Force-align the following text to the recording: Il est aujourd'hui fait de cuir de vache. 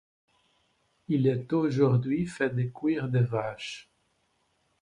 Il 1.09 1.27
est 1.27 1.53
aujourd'hui 1.53 2.25
fait 2.25 2.49
de 2.49 2.63
cuir 2.63 3.07
de 3.07 3.19
vache. 3.19 3.87